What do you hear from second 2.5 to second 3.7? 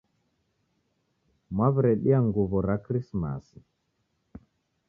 ra Krismasi?